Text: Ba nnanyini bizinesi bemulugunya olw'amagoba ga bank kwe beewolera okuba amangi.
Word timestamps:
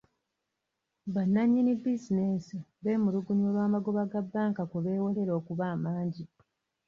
Ba 1.13 1.23
nnanyini 1.27 1.71
bizinesi 1.83 2.57
bemulugunya 2.83 3.45
olw'amagoba 3.49 4.01
ga 4.11 4.21
bank 4.31 4.57
kwe 4.69 4.77
beewolera 4.83 5.31
okuba 5.39 5.63
amangi. 5.75 6.23